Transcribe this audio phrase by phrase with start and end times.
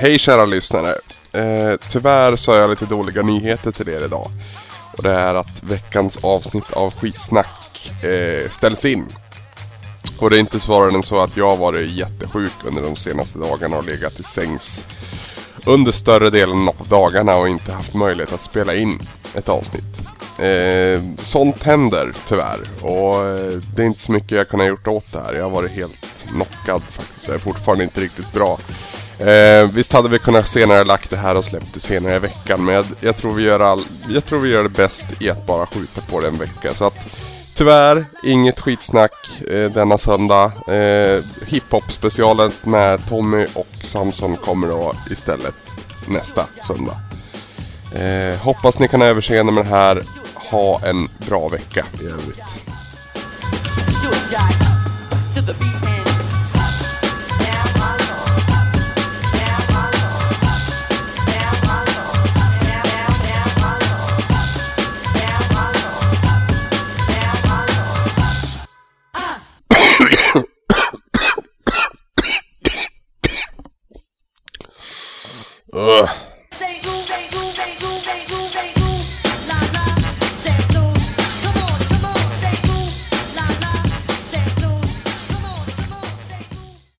[0.00, 0.94] Hej kära lyssnare!
[1.32, 4.30] Eh, tyvärr så har jag lite dåliga nyheter till er idag.
[4.96, 9.06] Och det är att veckans avsnitt av Skitsnack eh, ställs in.
[10.20, 13.38] Och det är inte svårare än så att jag har varit jättesjuk under de senaste
[13.38, 14.86] dagarna och legat i sängs
[15.66, 18.98] under större delen av dagarna och inte haft möjlighet att spela in
[19.34, 20.00] ett avsnitt.
[20.38, 24.88] Eh, sånt händer tyvärr och eh, det är inte så mycket jag kunnat ha gjort
[24.88, 25.34] åt det här.
[25.34, 27.26] Jag har varit helt knockad faktiskt.
[27.26, 28.58] Jag är fortfarande inte riktigt bra.
[29.20, 32.64] Eh, visst hade vi kunnat senare lagt det här och släppt det senare i veckan
[32.64, 35.46] men jag, jag, tror vi gör all, jag tror vi gör det bäst i att
[35.46, 36.74] bara skjuta på det en vecka.
[36.74, 36.94] Så att
[37.54, 40.52] tyvärr, inget skitsnack eh, denna söndag.
[40.74, 45.54] Eh, Hiphop specialen med Tommy och Samson kommer då istället
[46.08, 47.00] nästa söndag.
[47.94, 50.02] Eh, hoppas ni kan ha överseende med det här.
[50.34, 52.40] Ha en bra vecka i övrigt.
[75.72, 76.29] Ugh.